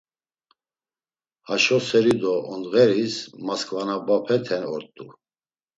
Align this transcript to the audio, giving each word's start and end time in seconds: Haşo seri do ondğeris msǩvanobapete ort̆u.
Haşo 1.47 1.77
seri 1.87 2.15
do 2.21 2.33
ondğeris 2.51 3.15
msǩvanobapete 3.45 4.57
ort̆u. 4.73 5.05